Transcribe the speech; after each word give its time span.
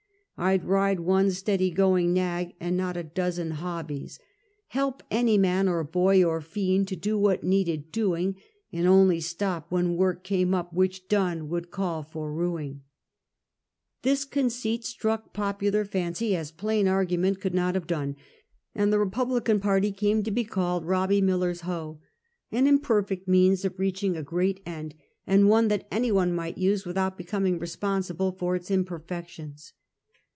I'd 0.37 0.65
ride 0.65 1.01
one 1.01 1.29
steady 1.29 1.69
going 1.69 2.13
nag, 2.13 2.55
and 2.59 2.75
not 2.75 2.97
a 2.97 3.03
dozen 3.03 3.49
State 3.57 3.59
and 3.59 3.59
J^ational 3.59 3.61
Politics. 3.61 4.17
201 4.71 4.73
hobbies; 4.73 4.73
help 4.73 5.03
any 5.11 5.37
man 5.37 5.67
or 5.67 5.83
boy, 5.83 6.23
or 6.23 6.41
fiend 6.41 6.87
to 6.87 6.95
do 6.95 7.15
what 7.15 7.43
needed 7.43 7.91
doing, 7.91 8.37
and 8.73 8.87
only 8.87 9.19
stop 9.19 9.67
when 9.71 9.95
work 9.95 10.23
came 10.23 10.55
up 10.55 10.73
which 10.73 11.07
done 11.07 11.47
would 11.49 11.69
call 11.69 12.01
for 12.01 12.33
rueing. 12.33 12.79
This 14.01 14.25
conceit 14.25 14.83
struck 14.83 15.31
popular 15.31 15.85
fancy 15.85 16.35
as 16.35 16.49
plain 16.51 16.87
argument 16.87 17.39
could 17.39 17.53
not 17.53 17.75
have 17.75 17.85
done, 17.85 18.15
and 18.73 18.91
the 18.91 18.97
Republican 18.97 19.59
party 19.59 19.91
came 19.91 20.23
to 20.23 20.31
be 20.31 20.43
called" 20.43 20.85
Robbie 20.87 21.21
Miller's 21.21 21.61
Hoe 21.61 21.99
"—an 22.51 22.65
imperfect 22.65 23.27
means 23.27 23.63
of 23.63 23.77
reaching 23.77 24.17
a 24.17 24.23
great 24.23 24.63
end, 24.65 24.95
and 25.27 25.47
one 25.47 25.67
that 25.67 25.87
any 25.91 26.11
one 26.11 26.33
might 26.33 26.57
use 26.57 26.83
without 26.83 27.15
becoming 27.15 27.59
responsible 27.59 28.31
for 28.31 28.55
its 28.55 28.71
im 28.71 28.83
perfections. 28.85 29.73